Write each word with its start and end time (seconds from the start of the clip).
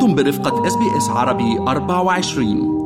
أنتم 0.00 0.14
برفقة 0.14 0.66
SBS 0.66 1.08
عربي 1.08 1.58
24 1.58 2.80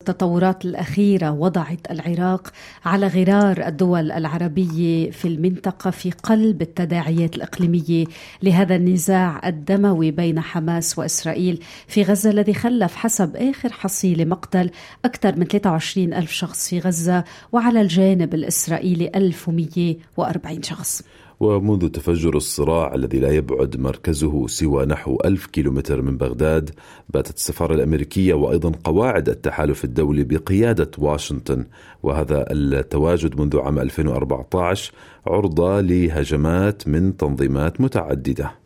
التطورات 0.00 0.64
الأخيرة 0.64 1.30
وضعت 1.30 1.90
العراق 1.90 2.48
على 2.84 3.06
غرار 3.06 3.66
الدول 3.66 4.12
العربية 4.12 5.10
في 5.10 5.28
المنطقة 5.28 5.90
في 5.90 6.10
قلب 6.10 6.62
التداعيات 6.62 7.36
الإقليمية 7.36 8.04
لهذا 8.42 8.76
النزاع 8.76 9.48
الدموي 9.48 10.10
بين 10.10 10.40
حماس 10.40 10.98
وإسرائيل 10.98 11.62
في 11.88 12.02
غزة 12.02 12.30
الذي 12.30 12.54
خلف 12.54 12.96
حسب 12.96 13.36
آخر 13.36 13.72
حصيلة 13.72 14.24
مقتل 14.24 14.70
أكثر 15.04 15.36
من 15.36 15.44
23 15.44 16.14
ألف 16.14 16.32
شخص 16.32 16.68
في 16.68 16.78
غزة 16.78 17.24
وعلى 17.52 17.80
الجانب 17.80 18.34
الإسرائيلي 18.34 19.10
1140 19.14 20.62
شخص. 20.62 21.02
ومنذ 21.40 21.88
تفجر 21.88 22.36
الصراع 22.36 22.94
الذي 22.94 23.18
لا 23.18 23.30
يبعد 23.30 23.76
مركزه 23.76 24.46
سوى 24.46 24.86
نحو 24.86 25.18
ألف 25.24 25.46
كيلومتر 25.46 26.02
من 26.02 26.16
بغداد 26.16 26.70
باتت 27.08 27.36
السفارة 27.36 27.74
الأمريكية 27.74 28.34
وأيضا 28.34 28.72
قواعد 28.84 29.28
التحالف 29.28 29.84
الدولي 29.84 30.24
بقيادة 30.24 30.90
واشنطن. 30.98 31.64
وهذا 32.02 32.44
التواجد 32.50 33.40
منذ 33.40 33.58
عام 33.58 33.78
2014 33.78 34.92
عرضة 35.26 35.80
لهجمات 35.80 36.88
من 36.88 37.16
تنظيمات 37.16 37.80
متعددة. 37.80 38.63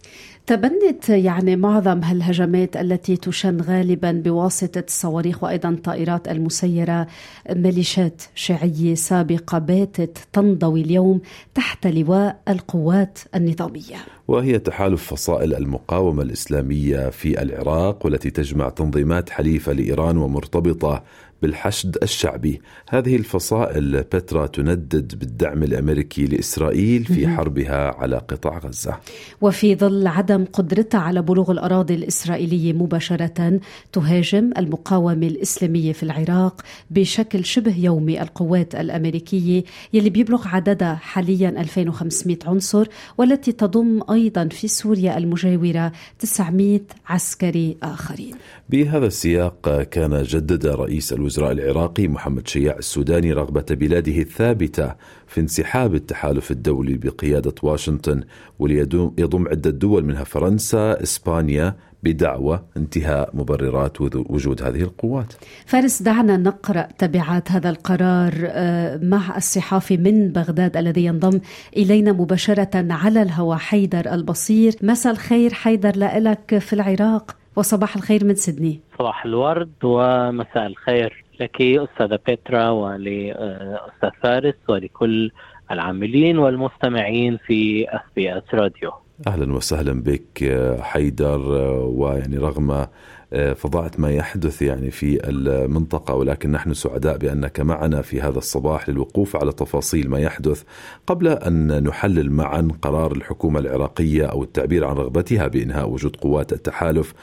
تبنت 0.49 1.09
يعني 1.09 1.57
معظم 1.57 2.05
هالهجمات 2.05 2.77
التي 2.77 3.17
تشن 3.17 3.61
غالبا 3.61 4.13
بواسطة 4.13 4.85
الصواريخ 4.87 5.45
وأيضا 5.45 5.69
الطائرات 5.69 6.29
المسيرة 6.29 7.07
ميليشيات 7.51 8.23
شيعية 8.35 8.95
سابقة 8.95 9.59
باتت 9.59 10.19
تنضوي 10.33 10.81
اليوم 10.81 11.21
تحت 11.55 11.87
لواء 11.87 12.41
القوات 12.49 13.19
النظامية. 13.35 13.97
وهي 14.29 14.59
تحالف 14.59 15.03
فصائل 15.03 15.55
المقاومة 15.55 16.23
الإسلامية 16.23 17.11
في 17.11 17.43
العراق 17.43 18.05
والتي 18.05 18.31
تجمع 18.31 18.69
تنظيمات 18.69 19.31
حليفة 19.31 19.73
لإيران 19.73 20.17
ومرتبطة 20.17 21.03
بالحشد 21.43 21.97
الشعبي. 22.03 22.61
هذه 22.89 23.17
الفصائل 23.17 24.03
بترا 24.03 24.47
تندد 24.47 25.19
بالدعم 25.19 25.63
الأمريكي 25.63 26.27
لإسرائيل 26.27 27.05
في 27.05 27.29
حربها 27.29 27.95
على 27.95 28.17
قطاع 28.17 28.59
غزة. 28.59 28.97
وفي 29.41 29.77
ظل 29.77 30.07
عدم 30.07 30.45
قدرتها 30.53 31.01
على 31.01 31.23
بلوغ 31.23 31.51
الأراضي 31.51 31.95
الإسرائيلية 31.95 32.73
مباشرة 32.73 33.61
تهاجم 33.93 34.51
المقاومة 34.59 35.27
الإسلامية 35.27 35.93
في 35.93 36.03
العراق 36.03 36.63
بشكل 36.91 37.45
شبه 37.45 37.77
يومي 37.79 38.23
القوات 38.23 38.75
الأمريكية 38.75 39.65
يلي 39.93 40.11
بيبلغ 40.11 40.49
عددها 40.49 40.95
حاليا 40.95 41.49
2500 41.49 42.39
عنصر 42.47 42.87
والتي 43.19 43.53
تضم 43.53 44.01
أيضا 44.11 44.49
في 44.49 44.69
سوريا 44.69 45.19
المجاورة 45.19 45.93
900 46.19 46.81
عسكري 47.07 47.77
آخرين. 47.83 48.35
بهذا 48.69 49.07
السياق 49.07 49.83
كان 49.83 50.23
جدد 50.23 50.67
رئيس 50.67 51.13
الوزراء 51.13 51.28
العراقي 51.53 52.09
محمد 52.09 52.49
شياع 52.49 52.77
السوداني 52.77 53.33
رغبة 53.33 53.65
بلاده 53.71 54.19
الثابتة 54.19 54.95
في 55.27 55.41
انسحاب 55.41 55.95
التحالف 55.95 56.51
الدولي 56.51 56.97
بقيادة 56.97 57.55
واشنطن 57.63 58.21
وليضم 58.59 59.49
عدة 59.49 59.71
دول 59.71 60.05
منها 60.05 60.25
فرنسا، 60.25 61.03
إسبانيا، 61.03 61.75
بدعوى 62.03 62.63
انتهاء 62.77 63.31
مبررات 63.35 64.01
وجود 64.01 64.63
هذه 64.63 64.83
القوات. 64.83 65.33
فارس 65.67 66.03
دعنا 66.03 66.37
نقرأ 66.37 66.89
تبعات 66.99 67.53
هذا 67.53 67.71
القرار 67.71 68.33
آه، 68.43 68.97
مع 69.03 69.37
الصحافي 69.37 69.97
من 69.97 70.29
بغداد 70.29 70.77
الذي 70.77 71.05
ينضم 71.05 71.41
إلينا 71.77 72.13
مباشرة 72.13 72.71
على 72.75 73.23
الهواء 73.23 73.59
حيدر 73.59 74.13
البصير، 74.15 74.77
مساء 74.83 75.13
الخير 75.13 75.53
حيدر 75.55 75.93
لك 75.97 76.59
في 76.59 76.73
العراق. 76.73 77.37
وصباح 77.59 77.97
الخير 77.97 78.25
من 78.25 78.35
سيدني. 78.35 78.81
صباح 78.99 79.25
الورد 79.25 79.73
ومساء 79.85 80.67
الخير 80.67 81.25
لك 81.41 81.63
أستاذة 81.63 82.19
بيترا 82.27 82.69
ولأستاذ 82.69 84.11
فارس 84.23 84.55
ولكل 84.69 85.31
العاملين 85.71 86.39
والمستمعين 86.39 87.39
في 87.47 87.89
أس 87.89 88.01
بي 88.17 88.39
إس 88.39 88.43
راديو. 88.55 88.91
أهلا 89.27 89.55
وسهلا 89.55 90.03
بك 90.03 90.59
حيدر 90.81 91.41
ويعني 91.85 92.39
رغم 92.39 92.87
آه، 93.33 93.53
فظاعة 93.53 93.91
ما 93.99 94.11
يحدث 94.11 94.63
يعني 94.63 94.91
في 94.91 95.29
المنطقة 95.29 96.15
ولكن 96.15 96.53
نحن 96.53 96.75
سعداء 96.75 97.17
بأنك 97.17 97.61
معنا 97.61 98.03
في 98.03 98.21
هذا 98.21 98.39
الصباح 98.39 98.89
للوقوف 98.89 99.37
على 99.37 99.53
تفاصيل 99.53 100.11
ما 100.11 100.19
يحدث 100.19 100.63
قبل 101.07 101.29
أن 101.29 101.83
نحلل 101.85 102.33
معا 102.33 102.69
قرار 102.83 103.13
الحكومة 103.13 103.61
العراقية 103.61 104.25
أو 104.27 104.43
التعبير 104.43 104.85
عن 104.85 104.97
رغبتها 104.97 105.47
بإنهاء 105.47 105.91
وجود 105.91 106.17
قوات 106.17 106.53
التحالف. 106.53 107.15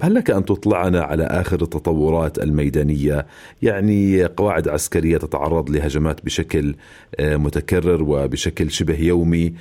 هل 0.00 0.14
لك 0.14 0.30
أن 0.30 0.44
تطلعنا 0.44 1.02
على 1.02 1.24
آخر 1.24 1.62
التطورات 1.62 2.38
الميدانية؟ 2.38 3.26
يعني 3.62 4.24
قواعد 4.24 4.68
عسكرية 4.68 5.18
تتعرض 5.18 5.70
لهجمات 5.70 6.24
بشكل 6.24 6.74
آه، 7.20 7.36
متكرر 7.36 8.02
وبشكل 8.02 8.70
شبه 8.70 9.00
يومي. 9.00 9.54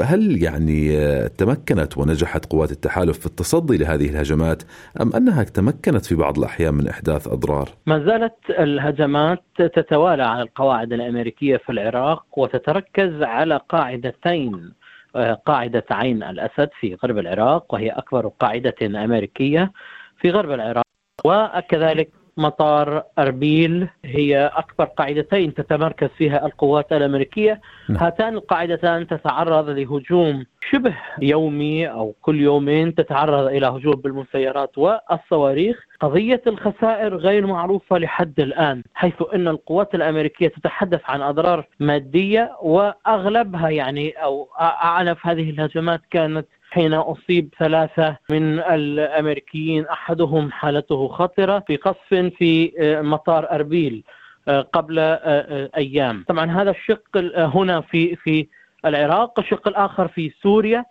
هل 0.00 0.42
يعني 0.42 0.98
آه، 0.98 1.26
تمكنت 1.26 1.98
ونجحت 1.98 2.46
قوات 2.46 2.72
التحالف 2.72 3.18
في 3.18 3.26
التصدي 3.26 3.76
لهذه 3.76 4.08
الهجمات 4.08 4.62
أم 5.00 5.12
أن 5.12 5.27
أنها 5.28 5.42
تمكنت 5.42 6.06
في 6.06 6.14
بعض 6.14 6.38
الأحيان 6.38 6.74
من 6.74 6.88
إحداث 6.88 7.28
أضرار. 7.28 7.68
ما 7.86 7.98
زالت 7.98 8.34
الهجمات 8.50 9.42
تتوالى 9.56 10.22
على 10.22 10.42
القواعد 10.42 10.92
الأمريكية 10.92 11.56
في 11.56 11.72
العراق 11.72 12.38
وتتركز 12.38 13.22
على 13.22 13.60
قاعدتين 13.68 14.72
آه، 15.16 15.34
قاعدة 15.34 15.84
عين 15.90 16.22
الأسد 16.22 16.68
في 16.80 16.94
غرب 16.94 17.18
العراق 17.18 17.74
وهي 17.74 17.90
أكبر 17.90 18.28
قاعدة 18.28 18.74
أمريكية 18.82 19.72
في 20.20 20.30
غرب 20.30 20.50
العراق 20.50 20.84
وكذلك 21.24 22.10
مطار 22.38 23.02
أربيل 23.18 23.88
هي 24.04 24.50
أكبر 24.54 24.84
قاعدتين 24.84 25.54
تتمركز 25.54 26.08
فيها 26.08 26.46
القوات 26.46 26.92
الأمريكية 26.92 27.60
نعم. 27.88 27.98
هاتان 28.02 28.34
القاعدتان 28.34 29.06
تتعرض 29.06 29.68
لهجوم 29.68 30.44
شبه 30.70 30.94
يومي 31.22 31.90
أو 31.90 32.14
كل 32.22 32.40
يومين 32.40 32.94
تتعرض 32.94 33.46
إلى 33.46 33.66
هجوم 33.66 33.94
بالمسيرات 33.94 34.78
والصواريخ 34.78 35.84
قضية 36.00 36.42
الخسائر 36.46 37.16
غير 37.16 37.46
معروفة 37.46 37.98
لحد 37.98 38.40
الآن 38.40 38.82
حيث 38.94 39.14
أن 39.34 39.48
القوات 39.48 39.94
الأمريكية 39.94 40.48
تتحدث 40.48 41.00
عن 41.04 41.22
أضرار 41.22 41.66
مادية 41.80 42.52
وأغلبها 42.62 43.68
يعني 43.68 44.10
أو 44.10 44.48
أعنف 44.60 45.26
هذه 45.26 45.50
الهجمات 45.50 46.00
كانت 46.10 46.46
حين 46.70 46.94
أصيب 46.94 47.54
ثلاثة 47.58 48.16
من 48.30 48.58
الأمريكيين 48.58 49.86
أحدهم 49.86 50.52
حالته 50.52 51.08
خطرة 51.08 51.64
في 51.66 51.76
قصف 51.76 52.14
في 52.38 52.72
آه، 52.80 53.02
مطار 53.02 53.50
أربيل 53.50 54.04
آه، 54.48 54.60
قبل 54.60 54.98
آه، 54.98 55.70
أيام. 55.76 56.24
طبعا 56.28 56.50
هذا 56.62 56.70
الشق 56.70 57.16
هنا 57.36 57.80
في 57.80 58.16
في 58.16 58.48
العراق 58.84 59.40
الشق 59.40 59.68
الآخر 59.68 60.08
في 60.08 60.32
سوريا. 60.42 60.84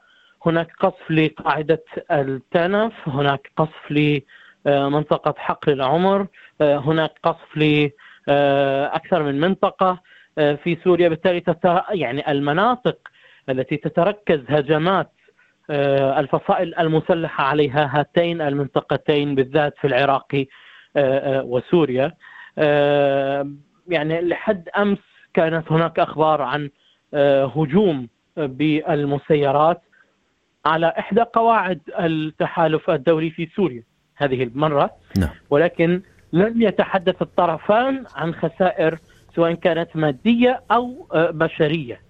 هناك 0.46 0.72
قصف 0.80 1.12
لقاعدة 1.12 1.84
التنف 2.12 2.94
هناك 3.08 3.52
قصف 3.58 3.92
لمنطقة 4.66 5.34
حقل 5.38 5.74
العمر 5.74 6.28
هناك 6.62 7.12
قصف 7.24 7.58
لأكثر 7.58 9.24
من 9.24 9.40
منطقة 9.40 10.02
في 10.36 10.78
سوريا. 10.84 11.10
بالتالي 11.10 11.44
يعني 11.90 12.32
المناطق 12.32 12.98
التي 13.50 13.78
تتركز 13.78 14.40
هجمات 14.50 15.12
الفصائل 15.70 16.76
المسلحة 16.80 17.44
عليها 17.44 18.00
هاتين 18.00 18.42
المنطقتين 18.42 19.36
بالذات 19.36 19.74
في 19.82 19.88
العراق 19.88 20.36
آه، 20.36 20.46
آه، 20.96 21.44
وسوريا 21.44 22.14
يعني 23.88 24.22
لحد 24.22 24.70
أمس 24.78 24.98
كانت 25.34 25.72
هناك 25.72 26.00
أخبار 26.00 26.42
عن 26.42 26.70
هجوم 27.56 28.08
بالمسيرات 28.38 29.82
على 30.66 30.94
إحدى 31.00 31.22
قواعد 31.22 31.80
التحالف 32.00 32.90
الدولي 32.90 33.30
في 33.30 33.50
سوريا 33.56 33.84
هذه 34.16 34.44
المرة 34.44 34.92
نعم. 35.18 35.30
ولكن 35.50 36.02
لم 36.34 36.62
يتحدث 36.62 37.22
الطرفان 37.22 38.04
عن 38.16 38.34
خسائر 38.34 38.98
سواء 39.36 39.54
كانت 39.54 39.96
مادية 39.96 40.62
أو 40.72 41.08
بشرية 41.13 42.02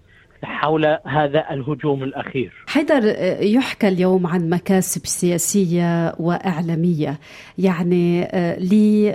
حول 0.44 0.98
هذا 1.06 1.50
الهجوم 1.50 2.02
الأخير. 2.02 2.64
حيدر 2.68 3.16
يحكى 3.40 3.88
اليوم 3.88 4.26
عن 4.26 4.50
مكاسب 4.50 5.06
سياسية 5.06 6.14
وإعلامية، 6.18 7.20
يعني 7.58 8.24
آه، 8.24 8.58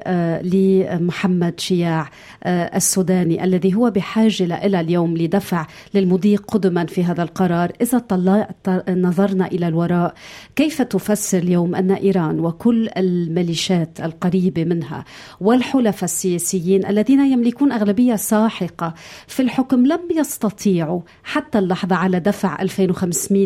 آه، 0.05 0.41
لمحمد 0.41 1.59
شياع 1.59 2.09
آه، 2.43 2.77
السوداني 2.77 3.43
الذي 3.43 3.75
هو 3.75 3.89
بحاجة 3.89 4.65
إلى 4.65 4.79
اليوم 4.79 5.17
لدفع 5.17 5.67
للمضي 5.93 6.35
قدما 6.35 6.85
في 6.85 7.03
هذا 7.03 7.23
القرار، 7.23 7.71
طلعت 8.09 8.55
نظرنا 8.89 9.47
إلى 9.47 9.67
الوراء 9.67 10.13
كيف 10.55 10.81
تفسر 10.81 11.37
اليوم 11.37 11.75
أن 11.75 11.91
إيران 11.91 12.39
وكل 12.39 12.89
الميليشيات 12.97 14.01
القريبة 14.01 14.63
منها 14.63 15.05
والحلفاء 15.41 16.03
السياسيين 16.03 16.85
الذين 16.85 17.19
يملكون 17.19 17.71
أغلبية 17.71 18.15
ساحقة 18.15 18.93
في 19.27 19.41
الحكم 19.41 19.85
لم 19.85 20.01
يستطيعوا 20.15 21.01
حتى 21.23 21.59
اللحظة 21.59 21.95
على 21.95 22.19
دفع 22.19 22.61
2500 22.61 23.42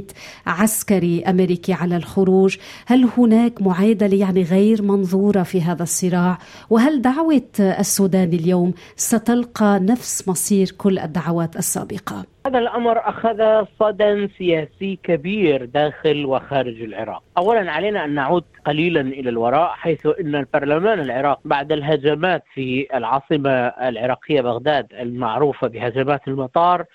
عسكري 0.48 1.24
أمريكي 1.28 1.74
على 1.74 1.98
الخروج 1.98 2.58
هل 2.86 3.10
هناك 3.18 3.62
معادلة 3.62 4.18
يعني 4.18 4.44
غير 4.44 4.82
منظورة 4.82 5.44
في 5.44 5.62
هذا 5.62 5.84
الصراع 5.84 6.38
وهل 6.70 7.02
دعوة 7.02 7.42
السودان 7.60 8.34
اليوم 8.34 8.74
ستلقى 8.96 9.80
نفس 9.80 10.28
مصير 10.28 10.68
كل 10.78 11.00
الدعوات 11.00 11.56
السابقة؟ 11.56 12.26
هذا 12.48 12.60
الأمر 12.60 13.10
أخذ 13.10 13.66
صدى 13.80 14.28
سياسي 14.38 15.00
كبير 15.04 15.66
داخل 15.66 16.26
وخارج 16.26 16.82
العراق. 16.82 17.24
اولا 17.38 17.72
علينا 17.72 18.06
أن 18.06 18.16
نعود 18.16 18.44
قليلا 18.66 19.02
إلى 19.02 19.30
الوراء 19.30 19.70
حيث 19.70 20.08
إن 20.20 20.36
البرلمان 20.36 21.00
العراق 21.00 21.40
بعد 21.46 21.72
الهجمات 21.72 22.44
في 22.54 22.88
العاصمة 22.94 23.50
العراقية 23.68 24.42
بغداد 24.42 24.88
المعروفة 25.00 25.68
بهجمات 25.68 26.28
المطار 26.28 26.86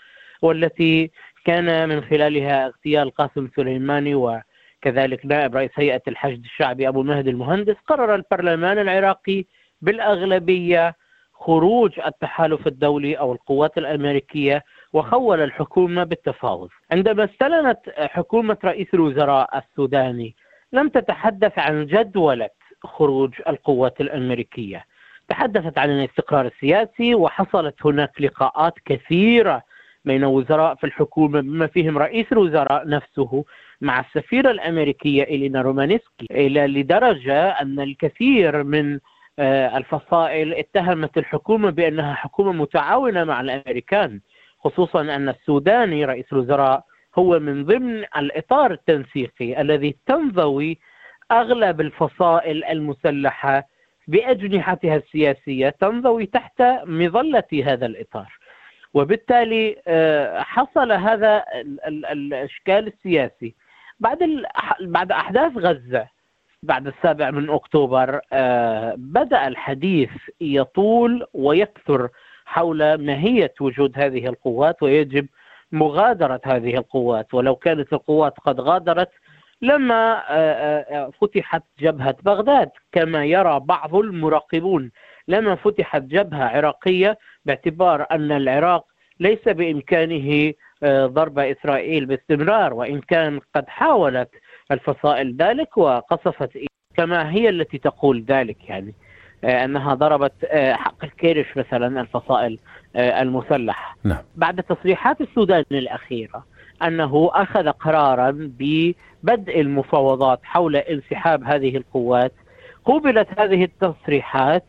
والتي 0.42 1.10
كان 1.44 1.88
من 1.88 2.00
خلالها 2.04 2.66
اغتيال 2.66 3.10
قاسم 3.10 3.48
سليماني 3.56 4.14
وكذلك 4.14 5.26
نائب 5.26 5.56
رئيس 5.56 5.70
هيئة 5.74 6.02
الحشد 6.08 6.44
الشعبي 6.44 6.88
أبو 6.88 7.02
مهدي 7.02 7.30
المهندس 7.30 7.76
قرر 7.86 8.14
البرلمان 8.14 8.78
العراقي 8.78 9.44
بالأغلبية 9.82 10.94
خروج 11.34 12.00
التحالف 12.06 12.66
الدولي 12.66 13.14
أو 13.18 13.32
القوات 13.32 13.78
الأمريكية 13.78 14.64
وخول 14.92 15.40
الحكومة 15.40 16.04
بالتفاوض. 16.04 16.68
عندما 16.92 17.24
استلمت 17.24 17.78
حكومة 17.98 18.56
رئيس 18.64 18.86
الوزراء 18.94 19.58
السوداني 19.58 20.34
لم 20.72 20.88
تتحدث 20.88 21.58
عن 21.58 21.86
جدولة 21.86 22.48
خروج 22.84 23.34
القوات 23.48 24.00
الأمريكية. 24.00 24.84
تحدثت 25.28 25.78
عن 25.78 25.90
الاستقرار 25.90 26.46
السياسي 26.46 27.14
وحصلت 27.14 27.86
هناك 27.86 28.20
لقاءات 28.20 28.74
كثيرة 28.84 29.62
بين 30.04 30.24
وزراء 30.24 30.74
في 30.74 30.84
الحكومة 30.84 31.40
بما 31.40 31.66
فيهم 31.66 31.98
رئيس 31.98 32.26
الوزراء 32.32 32.88
نفسه 32.88 33.44
مع 33.80 34.00
السفيرة 34.00 34.50
الأمريكية 34.50 35.22
إلينا 35.22 35.62
رومانسكي 35.62 36.26
إلى 36.30 36.66
لدرجة 36.66 37.48
أن 37.48 37.80
الكثير 37.80 38.62
من 38.62 38.98
آه، 39.38 39.76
الفصائل 39.76 40.54
اتهمت 40.54 41.18
الحكومة 41.18 41.70
بأنها 41.70 42.14
حكومة 42.14 42.52
متعاونة 42.52 43.24
مع 43.24 43.40
الأمريكان 43.40 44.20
خصوصا 44.58 45.00
أن 45.00 45.28
السوداني 45.28 46.04
رئيس 46.04 46.24
الوزراء 46.32 46.84
هو 47.18 47.38
من 47.38 47.64
ضمن 47.64 48.04
الإطار 48.16 48.70
التنسيقي 48.72 49.60
الذي 49.60 49.96
تنضوي 50.06 50.78
أغلب 51.32 51.80
الفصائل 51.80 52.64
المسلحة 52.64 53.66
بأجنحتها 54.08 54.96
السياسية 54.96 55.68
تنضوي 55.68 56.26
تحت 56.26 56.62
مظلة 56.84 57.44
هذا 57.64 57.86
الإطار. 57.86 58.38
وبالتالي 58.94 59.76
آه، 59.88 60.40
حصل 60.40 60.92
هذا 60.92 61.44
الإشكال 61.86 62.86
السياسي. 62.86 63.54
بعد 64.00 64.18
بعد 64.80 65.12
أحداث 65.12 65.56
غزة 65.56 66.06
بعد 66.62 66.86
السابع 66.86 67.30
من 67.30 67.50
أكتوبر 67.50 68.20
آه، 68.32 68.94
بدأ 68.98 69.48
الحديث 69.48 70.10
يطول 70.40 71.26
ويكثر 71.34 72.08
حول 72.44 72.94
ماهية 72.94 73.54
وجود 73.60 73.92
هذه 73.98 74.26
القوات 74.26 74.82
ويجب 74.82 75.26
مغادرة 75.72 76.40
هذه 76.44 76.74
القوات. 76.76 77.34
ولو 77.34 77.56
كانت 77.56 77.92
القوات 77.92 78.38
قد 78.40 78.60
غادرت 78.60 79.10
لما 79.62 80.22
آه، 80.28 81.10
فتحت 81.20 81.62
جبهة 81.80 82.16
بغداد 82.22 82.70
كما 82.92 83.24
يرى 83.24 83.60
بعض 83.60 83.94
المراقبون. 83.94 84.90
لما 85.28 85.54
فتحت 85.54 86.02
جبهة 86.02 86.44
عراقية 86.44 87.18
باعتبار 87.44 88.06
أن 88.10 88.32
العراق 88.32 88.86
ليس 89.20 89.48
بإمكانه 89.48 90.52
آه، 90.82 91.06
ضرب 91.06 91.38
إسرائيل 91.38 92.06
باستمرار 92.06 92.74
وإن 92.74 93.00
كان 93.00 93.40
قد 93.54 93.68
حاولت 93.68 94.30
الفصائل 94.70 95.36
ذلك 95.36 95.78
وقصفت 95.78 96.50
كما 96.96 97.30
هي 97.32 97.48
التي 97.48 97.78
تقول 97.78 98.24
ذلك 98.28 98.68
يعني 98.68 98.94
آه، 99.44 99.64
أنها 99.64 99.94
ضربت 99.94 100.44
آه، 100.44 100.72
حق 100.72 101.04
الكيرش 101.04 101.56
مثلا 101.56 102.00
الفصائل 102.00 102.58
المسلحة 102.96 103.96
نعم. 104.04 104.18
بعد 104.36 104.62
تصريحات 104.62 105.20
السودان 105.20 105.64
الأخيرة 105.72 106.44
أنه 106.82 107.30
أخذ 107.32 107.68
قرارا 107.68 108.30
ببدء 108.30 109.60
المفاوضات 109.60 110.40
حول 110.42 110.76
انسحاب 110.76 111.44
هذه 111.44 111.76
القوات 111.76 112.32
قوبلت 112.84 113.28
هذه 113.38 113.64
التصريحات 113.64 114.64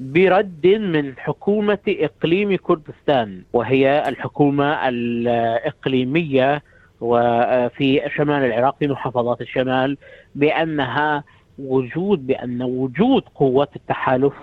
برد 0.00 0.66
من 0.66 1.12
حكومة 1.18 1.78
إقليم 1.88 2.56
كردستان 2.56 3.42
وهي 3.52 4.08
الحكومة 4.08 4.88
الإقليمية 4.88 6.62
وفي 7.00 8.02
شمال 8.16 8.44
العراق 8.44 8.76
في 8.78 8.88
محافظات 8.88 9.40
الشمال 9.40 9.96
بأنها 10.34 11.24
وجود 11.58 12.26
بأن 12.26 12.62
وجود 12.62 13.22
قوات 13.34 13.76
التحالف 13.76 14.34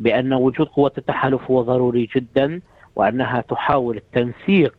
بأن 0.00 0.32
وجود 0.32 0.66
قوات 0.66 0.98
التحالف 0.98 1.50
هو 1.50 1.62
ضروري 1.62 2.08
جدا 2.16 2.60
وأنها 2.96 3.40
تحاول 3.40 3.96
التنسيق 3.96 4.74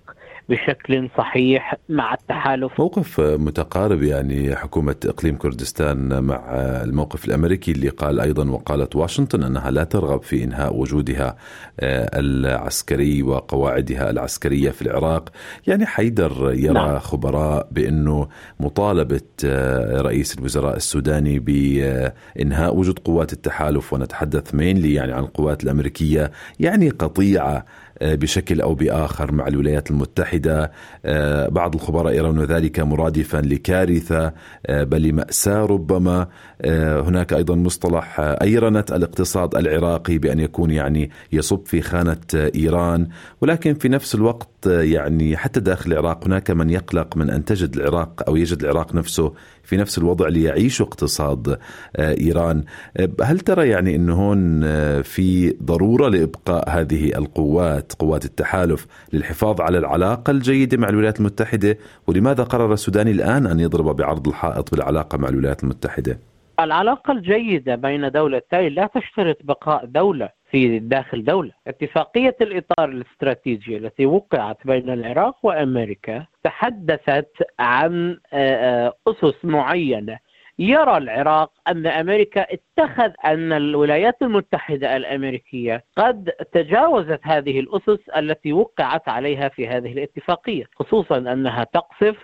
بشكل 0.49 1.09
صحيح 1.17 1.75
مع 1.89 2.13
التحالف 2.13 2.79
موقف 2.79 3.19
متقارب 3.19 4.03
يعني 4.03 4.55
حكومة 4.55 4.95
إقليم 5.05 5.37
كردستان 5.37 6.23
مع 6.23 6.41
الموقف 6.83 7.25
الأمريكي 7.25 7.71
اللي 7.71 7.89
قال 7.89 8.19
أيضا 8.19 8.49
وقالت 8.49 8.95
واشنطن 8.95 9.43
أنها 9.43 9.71
لا 9.71 9.83
ترغب 9.83 10.23
في 10.23 10.43
إنهاء 10.43 10.75
وجودها 10.75 11.35
آه، 11.79 12.19
العسكري 12.19 13.23
وقواعدها 13.23 14.09
العسكرية 14.09 14.69
في 14.69 14.81
العراق 14.81 15.29
يعني 15.67 15.85
حيدر 15.85 16.51
يرى 16.53 16.73
نعم. 16.73 16.99
خبراء 16.99 17.67
بأنه 17.71 18.27
مطالبة 18.59 19.21
آه، 19.45 20.01
رئيس 20.01 20.37
الوزراء 20.37 20.75
السوداني 20.75 21.39
بإنهاء 21.39 22.75
وجود 22.75 22.99
قوات 22.99 23.33
التحالف 23.33 23.93
ونتحدث 23.93 24.55
مينلي 24.55 24.93
يعني 24.93 25.11
عن 25.11 25.23
القوات 25.23 25.63
الأمريكية 25.63 26.31
يعني 26.59 26.89
قطيعة 26.89 27.65
بشكل 28.01 28.61
أو 28.61 28.75
بآخر 28.75 29.31
مع 29.31 29.47
الولايات 29.47 29.91
المتحدة. 29.91 30.71
آه، 31.05 31.47
بعض 31.47 31.75
الخبراء 31.75 32.13
يرون 32.13 32.43
ذلك 32.43 32.79
مرادفا 32.79 33.37
لكارثة 33.37 34.33
آه، 34.65 34.83
بل 34.83 35.01
لمأساة 35.01 35.65
ربما. 35.65 36.27
هناك 36.65 37.33
أيضا 37.33 37.55
مصطلح 37.55 38.19
ايرنه 38.19 38.85
الاقتصاد 38.91 39.55
العراقي 39.55 40.17
بأن 40.17 40.39
يكون 40.39 40.71
يعني 40.71 41.09
يصب 41.31 41.65
في 41.65 41.81
خانة 41.81 42.51
إيران. 42.55 43.07
ولكن 43.41 43.73
في 43.73 43.89
نفس 43.89 44.15
الوقت 44.15 44.65
يعني 44.65 45.37
حتى 45.37 45.59
داخل 45.59 45.91
العراق 45.93 46.25
هناك 46.25 46.51
من 46.51 46.69
يقلق 46.69 47.17
من 47.17 47.29
أن 47.29 47.45
تجد 47.45 47.75
العراق 47.75 48.23
أو 48.27 48.35
يجد 48.35 48.63
العراق 48.63 48.95
نفسه 48.95 49.33
في 49.63 49.77
نفس 49.77 49.97
الوضع 49.97 50.27
ليعيش 50.27 50.81
اقتصاد 50.81 51.59
آه، 51.95 52.15
إيران. 52.17 52.63
آه، 52.97 53.09
هل 53.23 53.39
ترى 53.39 53.69
يعني 53.69 53.95
انه 53.95 54.13
هون 54.13 54.63
آه، 54.63 55.01
في 55.01 55.55
ضرورة 55.63 56.09
لإبقاء 56.09 56.69
هذه 56.69 57.17
القوات 57.17 57.93
قوات 57.99 58.25
التحالف 58.25 58.87
للحفاظ 59.13 59.61
على 59.61 59.77
العلاقة 59.77 60.31
الجيدة 60.31 60.77
مع 60.77 60.89
الولايات 60.89 61.19
المتحدة؟ 61.19 61.77
ولماذا 62.07 62.43
قرر 62.43 62.73
السوداني 62.73 63.11
الآن 63.11 63.47
أن 63.47 63.59
يضرب 63.59 63.95
بعرض 63.95 64.27
الحائط 64.27 64.71
بالعلاقة 64.71 65.17
مع 65.17 65.29
الولايات 65.29 65.63
المتحدة؟ 65.63 66.19
العلاقة 66.59 67.11
الجيدة 67.11 67.75
بين 67.75 68.11
دولتين 68.11 68.67
لا 68.67 68.89
تشترط 68.95 69.37
بقاء 69.43 69.85
دولة. 69.85 70.29
في 70.51 70.79
داخل 70.79 71.23
دولة. 71.23 71.51
اتفاقية 71.67 72.35
الإطار 72.41 72.89
الاستراتيجي 72.89 73.77
التي 73.77 74.05
وقعت 74.05 74.57
بين 74.65 74.89
العراق 74.89 75.37
وأمريكا 75.43 76.25
تحدثت 76.43 77.31
عن 77.59 78.19
آه، 78.33 78.87
آه، 78.87 78.93
أسس 79.07 79.45
معينة 79.45 80.19
يرى 80.59 80.97
العراق 80.97 81.51
أن 81.67 81.87
أمريكا 81.87 82.41
اتخذ 82.53 83.11
أن 83.25 83.53
الولايات 83.53 84.21
المتحدة 84.21 84.95
الأمريكية 84.95 85.83
قد 85.97 86.29
تجاوزت 86.51 87.19
هذه 87.23 87.59
الأسس 87.59 88.09
التي 88.17 88.53
وقعت 88.53 89.09
عليها 89.09 89.49
في 89.49 89.67
هذه 89.67 89.91
الاتفاقية 89.93 90.65
خصوصا 90.75 91.17
أنها 91.17 91.63
تقصف 91.63 92.15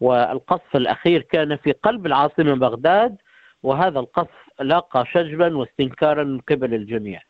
والقصف 0.00 0.76
الأخير 0.76 1.22
كان 1.22 1.56
في 1.56 1.72
قلب 1.72 2.06
العاصمة 2.06 2.54
بغداد 2.54 3.16
وهذا 3.62 3.98
القصف 4.00 4.50
لاقى 4.60 5.06
شجبا 5.12 5.56
واستنكارا 5.56 6.24
من 6.24 6.40
قبل 6.40 6.74
الجميع. 6.74 7.20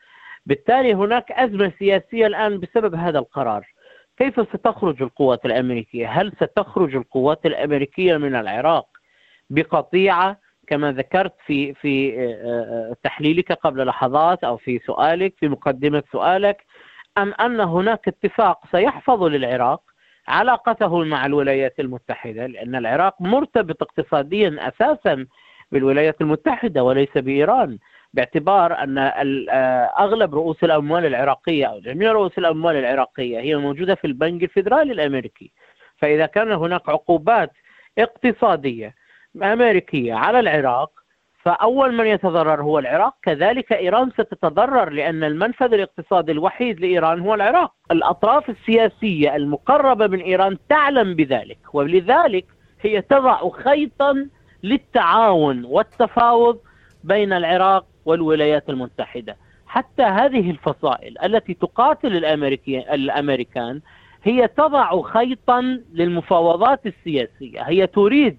بالتالي 0.46 0.94
هناك 0.94 1.32
أزمة 1.32 1.72
سياسية 1.78 2.26
الآن 2.26 2.60
بسبب 2.60 2.94
هذا 2.94 3.18
القرار. 3.18 3.66
كيف 4.16 4.40
ستخرج 4.40 5.02
القوات 5.02 5.44
الأمريكية؟ 5.44 6.08
هل 6.08 6.32
ستخرج 6.40 6.96
القوات 6.96 7.46
الأمريكية 7.46 8.16
من 8.16 8.34
العراق 8.34 8.86
بقطيعة 9.50 10.38
كما 10.66 10.92
ذكرت 10.92 11.34
في 11.46 11.74
في 11.74 12.20
آه، 12.20 12.34
آه، 12.44 12.96
تحليلك 13.02 13.52
قبل 13.52 13.86
لحظات 13.86 14.44
أو 14.44 14.56
في 14.56 14.78
سؤالك 14.86 15.34
في 15.40 15.48
مقدمة 15.48 16.02
سؤالك 16.12 16.64
أم 17.18 17.34
أن 17.40 17.60
هناك 17.60 18.08
اتفاق 18.08 18.58
سيحفظ 18.72 19.22
للعراق 19.22 19.82
علاقته 20.28 21.04
مع 21.04 21.26
الولايات 21.26 21.80
المتحدة؟ 21.80 22.46
لأن 22.46 22.74
العراق 22.74 23.20
مرتبط 23.20 23.82
اقتصاديا 23.82 24.56
أساسا 24.68 25.26
بالولايات 25.72 26.20
المتحدة 26.20 26.84
وليس 26.84 27.12
بإيران. 27.16 27.78
باعتبار 28.14 28.82
أن 28.82 28.98
آه، 28.98 29.90
أغلب 29.98 30.34
رؤوس 30.34 30.64
الأموال 30.64 31.06
العراقية 31.06 31.66
أو 31.66 31.80
جميع 31.80 32.12
رؤوس 32.12 32.38
الأموال 32.38 32.76
العراقية 32.76 33.40
هي 33.40 33.56
موجودة 33.56 33.94
في 33.94 34.06
البنك 34.06 34.42
الفيدرالي 34.42 34.92
الأمريكي. 34.92 35.52
فإذا 35.98 36.26
كان 36.26 36.52
هناك 36.52 36.88
عقوبات 36.88 37.50
اقتصادية 37.98 38.94
أمريكية 39.42 40.14
على 40.14 40.40
العراق 40.40 40.90
فأول 41.42 41.94
من 41.94 42.06
يتضرر 42.06 42.62
هو 42.62 42.78
العراق. 42.78 43.14
كذلك 43.22 43.72
إيران 43.72 44.10
ستتضرر 44.10 44.90
لأن 44.90 45.24
المنفذ 45.24 45.74
الاقتصادي 45.74 46.32
الوحيد 46.32 46.80
لإيران 46.80 47.20
هو 47.20 47.34
العراق. 47.34 47.72
الأطراف 47.90 48.50
السياسية 48.50 49.36
المقربة 49.36 50.06
من 50.06 50.20
إيران 50.20 50.58
تعلم 50.68 51.14
بذلك 51.14 51.58
ولذلك 51.72 52.46
هي 52.80 53.02
تضع 53.02 53.50
خيطا 53.50 54.28
للتعاون 54.62 55.64
والتفاوض 55.64 56.58
بين 57.04 57.32
العراق 57.32 57.86
والولايات 58.04 58.70
المتحدة. 58.70 59.36
حتى 59.66 60.02
هذه 60.02 60.50
الفصائل 60.50 61.18
التي 61.24 61.54
تقاتل 61.54 62.24
الأمريكان 62.94 63.80
هي 64.24 64.48
تضع 64.48 65.02
خيطا 65.02 65.80
للمفاوضات 65.94 66.86
السياسية. 66.86 67.62
هي 67.62 67.86
تريد 67.86 68.38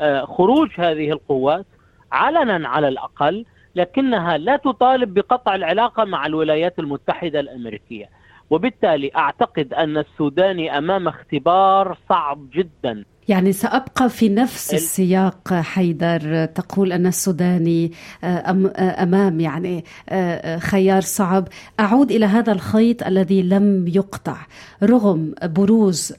آه، 0.00 0.24
خروج 0.24 0.70
هذه 0.76 1.10
القوات 1.10 1.66
علنا 2.12 2.68
على 2.68 2.88
الأقل 2.88 3.44
لكنها 3.74 4.38
لا 4.38 4.56
تطالب 4.56 5.14
بقطع 5.14 5.54
العلاقة 5.54 6.04
مع 6.04 6.26
الولايات 6.26 6.78
المتحدة 6.78 7.40
الأمريكية. 7.40 8.08
وبالتالي 8.50 9.10
أعتقد 9.16 9.74
أن 9.74 9.98
السودان 9.98 10.68
أمام 10.68 11.08
اختبار 11.08 11.96
صعب 12.08 12.50
جدا. 12.52 13.04
يعني 13.28 13.52
سأبقى 13.52 14.10
في 14.10 14.28
نفس 14.28 14.74
السياق 14.74 15.54
حيدر. 15.54 16.44
تقول 16.44 16.92
أن 16.92 17.06
السوداني 17.06 17.92
آه، 18.24 18.26
آه، 18.26 19.02
أمام 19.02 19.40
يعني 19.40 19.84
آه، 20.08 20.58
خيار 20.58 21.00
صعب. 21.00 21.48
أعود 21.80 22.12
إلى 22.12 22.26
هذا 22.26 22.52
الخيط 22.52 23.02
الذي 23.02 23.42
لم 23.42 23.88
يقطع. 23.88 24.36
رغم 24.82 25.34
بروز 25.42 26.12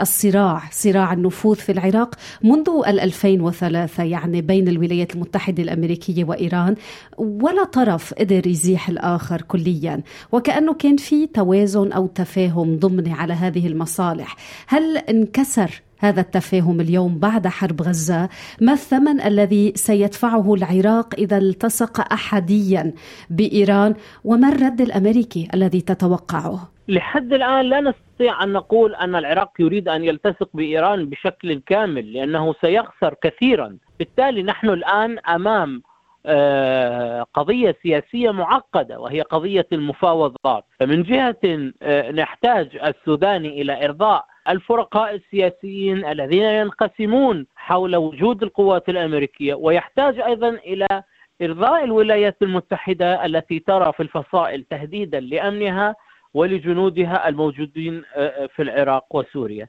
الصراع 0.00 0.62
صراع 0.70 1.12
النفوذ 1.12 1.56
في 1.56 1.72
العراق 1.72 2.14
منذ 2.42 2.68
2003 2.86 4.04
يعني 4.04 4.42
بين 4.42 4.68
الولايات 4.68 5.14
المتحدة 5.14 5.62
الأمريكية 5.62 6.24
وإيران 6.24 6.74
ولا 7.18 7.64
طرف 7.64 8.14
قدر 8.14 8.46
يزيح 8.46 8.88
الآخر 8.88 9.42
كليا. 9.42 10.02
وكأنه 10.32 10.74
كان 10.74 10.96
في 10.96 11.26
توازن 11.26 11.92
أو 11.92 12.06
تفاهم 12.06 12.78
ضمني 12.78 13.12
على 13.12 13.34
هذه 13.34 13.66
المصالح. 13.66 14.36
هل 14.66 14.96
انكسر 14.96 15.82
هذا 16.00 16.20
التفاهم 16.20 16.80
اليوم 16.80 17.18
بعد 17.18 17.46
حرب 17.46 17.82
غزة. 17.82 18.28
ما 18.60 18.72
الثمن 18.72 19.20
الذي 19.20 19.72
سيدفعه 19.76 20.54
العراق 20.54 21.14
إذا 21.18 21.38
التصق 21.38 22.12
احاديا 22.12 22.92
بإيران؟ 23.30 23.94
وما 24.24 24.48
الرد 24.48 24.80
الأمريكي 24.80 25.48
الذي 25.54 25.80
تتوقعه؟ 25.80 26.72
لحد 26.88 27.32
الآن 27.32 27.64
لا 27.64 27.80
نستطيع 27.80 28.44
أن 28.44 28.52
نقول 28.52 28.94
أن 28.94 29.14
العراق 29.14 29.50
يريد 29.58 29.88
أن 29.88 30.04
يلتصق 30.04 30.48
بإيران 30.54 31.06
بشكل 31.06 31.60
كامل 31.66 32.12
لأنه 32.12 32.54
سيخسر 32.60 33.14
كثيرا. 33.22 33.76
بالتالي 33.98 34.42
نحن 34.42 34.68
الآن 34.68 35.18
أمام 35.18 35.82
آه، 36.26 37.26
قضية 37.34 37.76
سياسية 37.82 38.30
معقدة 38.30 39.00
وهي 39.00 39.20
قضية 39.20 39.66
المفاوضات. 39.72 40.64
فمن 40.80 41.02
جهة 41.02 41.72
آه، 41.82 42.10
نحتاج 42.10 42.76
السوداني 42.76 43.62
إلى 43.62 43.84
إرضاء 43.84 44.29
الفرقاء 44.48 45.14
السياسيين 45.14 46.04
الذين 46.06 46.42
ينقسمون 46.42 47.46
حول 47.56 47.96
وجود 47.96 48.42
القوات 48.42 48.88
الأمريكية 48.88 49.54
ويحتاج 49.54 50.20
أيضا 50.20 50.48
إلى 50.48 51.02
إرضاء 51.42 51.84
الولايات 51.84 52.36
المتحدة 52.42 53.24
التي 53.24 53.58
ترى 53.58 53.92
في 53.92 54.02
الفصائل 54.02 54.64
تهديدا 54.70 55.20
لأمنها 55.20 55.94
ولجنودها 56.34 57.28
الموجودين 57.28 58.02
آه، 58.14 58.28
آه، 58.28 58.46
في 58.46 58.62
العراق 58.62 59.16
وسوريا. 59.16 59.68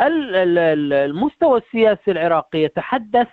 المستوى 0.00 1.58
السياسي 1.58 2.10
العراقي 2.10 2.58
يتحدث 2.58 3.28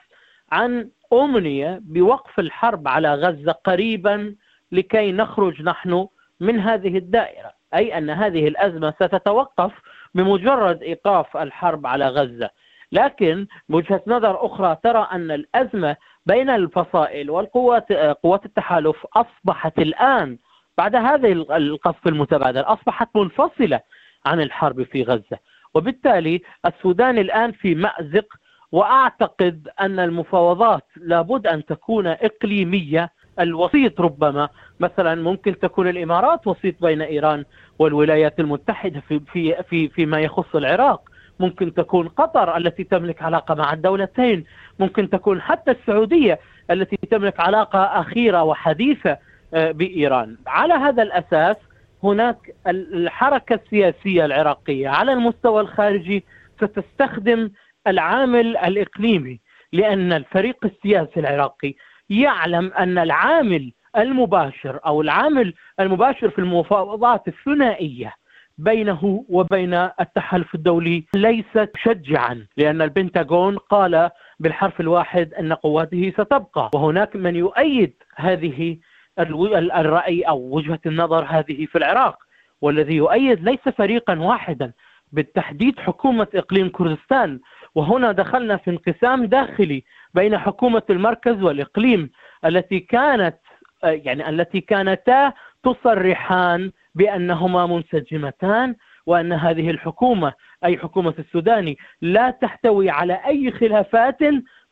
عن 0.51 0.89
أمنية 1.13 1.79
بوقف 1.81 2.39
الحرب 2.39 2.87
على 2.87 3.13
غزة 3.13 3.51
قريبا 3.51 4.35
لكي 4.71 5.11
نخرج 5.11 5.61
نحن 5.61 6.07
من 6.39 6.59
هذه 6.59 6.97
الدائرة، 6.97 7.51
أي 7.73 7.97
أن 7.97 8.09
هذه 8.09 8.47
الأزمة 8.47 8.91
ستتوقف 8.91 9.71
بمجرد 10.17 10.83
إيقاف 10.83 11.37
الحرب 11.37 11.87
على 11.87 12.07
غزة. 12.07 12.49
لكن 12.91 13.47
وجهه 13.69 14.01
نظر 14.07 14.45
أخرى 14.45 14.77
ترى 14.83 15.07
أن 15.11 15.31
الأزمة 15.31 15.95
بين 16.25 16.49
الفصائل 16.49 17.29
والقوات 17.29 17.91
قوات 17.93 18.45
التحالف 18.45 19.05
أصبحت 19.15 19.79
الآن 19.79 20.37
بعد 20.77 20.95
هذا 20.95 21.27
القصف 21.57 22.07
المتبادل 22.07 22.61
أصبحت 22.61 23.09
منفصلة 23.15 23.79
عن 24.25 24.41
الحرب 24.41 24.83
في 24.83 25.03
غزة. 25.03 25.37
وبالتالي 25.73 26.41
السودان 26.65 27.17
الآن 27.17 27.51
في 27.51 27.75
مأزق 27.75 28.25
وأعتقد 28.71 29.69
أن 29.79 29.99
المفاوضات 29.99 30.83
لابد 30.95 31.47
أن 31.47 31.65
تكون 31.65 32.07
إقليمية 32.07 33.09
الوسيط 33.39 34.01
ربما. 34.01 34.49
مثلا 34.79 35.15
ممكن 35.15 35.59
تكون 35.59 35.87
الإمارات 35.87 36.47
وسيط 36.47 36.75
بين 36.81 37.01
إيران 37.01 37.45
والولايات 37.79 38.39
المتحدة 38.39 38.99
في 39.07 39.19
في 39.19 39.63
في 39.69 39.87
فيما 39.89 40.19
يخص 40.19 40.55
العراق. 40.55 41.01
ممكن 41.39 41.73
تكون 41.73 42.07
قطر 42.07 42.57
التي 42.57 42.83
تملك 42.83 43.23
علاقة 43.23 43.55
مع 43.55 43.73
الدولتين. 43.73 44.45
ممكن 44.79 45.09
تكون 45.09 45.41
حتى 45.41 45.71
السعودية 45.71 46.39
التي 46.71 46.97
تملك 47.11 47.39
علاقة 47.39 47.79
أخيرة 47.79 48.43
وحديثة 48.43 49.17
آه، 49.53 49.71
بإيران. 49.71 50.37
على 50.47 50.73
هذا 50.73 51.03
الأساس 51.03 51.55
هناك 52.03 52.37
الحركة 52.67 53.55
السياسية 53.55 54.25
العراقية 54.25 54.89
على 54.89 55.13
المستوى 55.13 55.61
الخارجي 55.61 56.23
ستستخدم 56.57 57.49
العامل 57.87 58.57
الإقليمي 58.57 59.39
لأن 59.73 60.13
الفريق 60.13 60.65
السياسي 60.65 61.19
العراقي 61.19 61.75
يعلم 62.09 62.73
أن 62.73 62.97
العامل 62.97 63.71
المباشر 63.97 64.79
أو 64.85 65.01
العامل 65.01 65.53
المباشر 65.79 66.29
في 66.29 66.39
المفاوضات 66.39 67.27
الثنائية 67.27 68.13
بينه 68.57 69.25
وبين 69.29 69.73
التحالف 69.73 70.55
الدولي 70.55 71.05
ليست 71.15 71.71
مشجعا 71.75 72.45
لأن 72.57 72.81
البنتاغون 72.81 73.57
قال 73.57 74.09
بالحرف 74.39 74.79
الواحد 74.81 75.33
أن 75.33 75.53
قواته 75.53 76.13
ستبقى. 76.17 76.71
وهناك 76.75 77.15
من 77.15 77.35
يؤيد 77.35 77.93
هذه 78.15 78.77
الرأي 79.19 80.21
أو 80.21 80.49
وجهة 80.55 80.79
النظر 80.85 81.25
هذه 81.25 81.65
في 81.65 81.77
العراق 81.77 82.17
والذي 82.61 82.95
يؤيد 82.95 83.43
ليس 83.43 83.69
فريقا 83.77 84.19
واحدا 84.19 84.71
بالتحديد 85.11 85.79
حكومة 85.79 86.27
إقليم 86.35 86.69
كردستان. 86.69 87.39
وهنا 87.75 88.11
دخلنا 88.11 88.57
في 88.57 88.71
انقسام 88.71 89.25
داخلي 89.25 89.83
بين 90.17 90.37
حكومة 90.37 90.81
المركز 90.89 91.41
والإقليم 91.41 92.09
التي 92.45 92.79
كانت 92.79 93.37
يعني 93.83 94.29
التي 94.29 94.61
كانتا 94.61 95.33
تصرحان 95.63 96.71
بأنهما 96.95 97.65
منسجمتان 97.65 98.75
وأن 99.05 99.33
هذه 99.33 99.69
الحكومة 99.69 100.33
أي 100.65 100.77
حكومة 100.77 101.13
السوداني 101.19 101.77
لا 102.01 102.29
تحتوي 102.29 102.89
على 102.89 103.13
أي 103.13 103.51
خلافات 103.51 104.19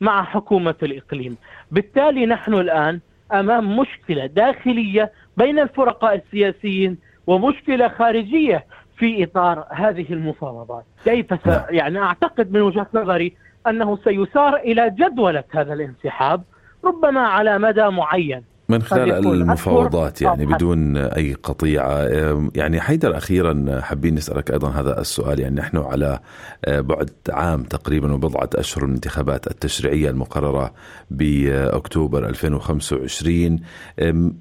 مع 0.01 0.23
حكومة 0.23 0.75
الإقليم، 0.83 1.37
بالتالي 1.71 2.25
نحن 2.25 2.53
الآن 2.53 2.99
أمام 3.33 3.77
مشكلة 3.79 4.25
داخلية 4.25 5.11
بين 5.37 5.59
الفرقاء 5.59 6.15
السياسيين 6.15 6.97
ومشكلة 7.27 7.87
خارجية 7.87 8.65
في 8.97 9.23
إطار 9.23 9.67
هذه 9.71 10.13
المفاوضات، 10.13 10.85
كيف. 11.03 11.47
نعم. 11.47 11.61
يعني 11.69 11.99
أعتقد 11.99 12.51
من 12.51 12.61
وجهة 12.61 12.87
نظري 12.93 13.44
أنه 13.67 13.97
سيسار 14.03 14.55
إلى 14.55 14.89
جدولة 14.89 15.43
هذا 15.51 15.73
الانسحاب 15.73 16.43
ربما 16.85 17.27
على 17.27 17.57
مدى 17.57 17.89
معين. 17.89 18.43
من 18.69 18.81
خلال 18.81 19.27
المفاوضات 19.27 20.21
يعني 20.21 20.45
بدون 20.45 20.97
أي 20.97 21.33
قطيعة. 21.33 22.01
يعني 22.55 22.81
حيدر 22.81 23.17
أخيرا 23.17 23.81
حابين 23.81 24.15
نسألك 24.15 24.51
أيضا 24.51 24.69
هذا 24.69 25.01
السؤال. 25.01 25.39
يعني 25.39 25.55
نحن 25.55 25.77
على 25.77 26.19
آه، 26.65 26.81
بعد 26.81 27.09
عام 27.29 27.63
تقريبا 27.63 28.13
وبضعة 28.13 28.49
أشهر 28.55 28.83
من 28.83 28.89
الانتخابات 28.89 29.47
التشريعية 29.47 30.09
المقررة 30.09 30.73
بأكتوبر 31.11 32.29
2025 32.29 33.59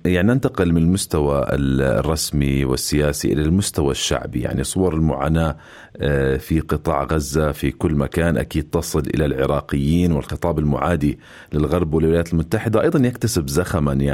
يعني 0.05 0.33
ننتقل 0.33 0.73
من 0.73 0.83
المستوى 0.83 1.47
الرسمي 1.51 2.65
والسياسي 2.65 3.33
إلى 3.33 3.43
المستوى 3.43 3.91
الشعبي. 3.91 4.41
يعني 4.41 4.65
صور 4.65 4.95
المعاناة 4.95 5.57
آه، 5.97 6.37
في 6.37 6.61
قطاع 6.61 7.05
غزة 7.05 7.53
في 7.53 7.71
كل 7.71 7.95
مكان 7.95 8.37
أكيد 8.37 8.71
تصل 8.71 9.03
إلى 9.15 9.25
العراقيين 9.25 10.13
والخطاب 10.13 10.59
المعادي 10.59 11.19
للغرب 11.53 11.95
والولايات 11.95 12.33
المتحدة. 12.33 12.83
أيضا 12.83 13.07
يكتسب 13.07 13.49
زخما 13.49 13.93
يعني 13.93 14.14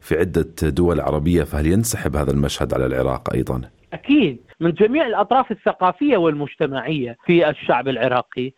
في 0.00 0.18
عدة 0.18 0.54
دول 0.62 1.00
عربية 1.00 1.42
فهل 1.42 1.66
ينسحب 1.66 2.16
هذا 2.16 2.30
المشهد 2.30 2.74
على 2.74 2.86
العراق 2.86 3.34
أيضا؟ 3.34 3.62
أكيد 3.92 4.38
من 4.60 4.72
جميع 4.72 5.06
الأطراف 5.06 5.50
الثقافية 5.50 6.16
والمجتمعية 6.16 7.16
في 7.26 7.48
الشعب 7.48 7.88
العراقي 7.88 8.52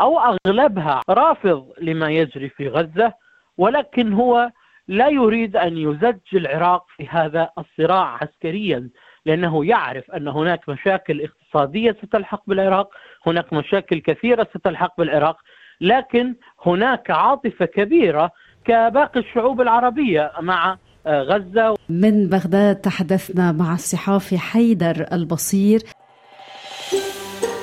أو 0.00 0.18
أغلبها 0.18 1.00
رافض 1.10 1.68
لما 1.80 2.10
يجري 2.10 2.48
في 2.48 2.68
غزة 2.68 3.12
ولكن 3.58 4.12
هو 4.12 4.50
لا 4.88 5.08
يريد 5.08 5.56
أن 5.56 5.78
يزج 5.78 6.18
العراق 6.34 6.86
في 6.96 7.08
هذا 7.08 7.50
الصراع 7.58 8.18
عسكريا 8.22 8.90
لأنه 9.26 9.64
يعرف 9.64 10.10
أن 10.10 10.28
هناك 10.28 10.68
مشاكل 10.68 11.22
اقتصادية 11.22 11.96
ستلحق 12.02 12.42
بالعراق 12.46 12.90
هناك 13.26 13.52
مشاكل 13.52 13.98
كثيرة 13.98 14.46
ستلحق 14.54 14.94
بالعراق 14.98 15.36
لكن 15.80 16.34
هناك 16.66 17.10
عاطفة 17.10 17.64
كبيرة 17.64 18.30
كباقي 18.64 19.20
الشعوب 19.20 19.60
العربية 19.60 20.32
مع 20.40 20.76
غزة 21.06 21.76
من 21.88 22.28
بغداد 22.28 22.76
تحدثنا 22.76 23.52
مع 23.52 23.74
الصحافي 23.74 24.38
حيدر 24.38 25.06
البصير 25.12 25.82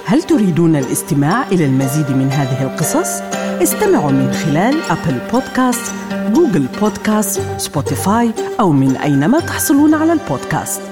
هل 0.05 0.21
تريدون 0.21 0.75
الاستماع 0.75 1.47
إلى 1.47 1.65
المزيد 1.65 2.17
من 2.17 2.27
هذه 2.27 2.63
القصص؟ 2.63 3.21
استمعوا 3.63 4.11
من 4.11 4.31
خلال 4.31 4.75
Apple 4.89 5.19
Podcast، 5.31 5.93
Google 6.33 6.67
Podcast، 6.81 7.41
Spotify 7.59 8.31
أو 8.59 8.71
من 8.71 8.97
أينما 8.97 9.39
تحصلون 9.39 9.93
على 9.93 10.13
البودكاست 10.13 10.86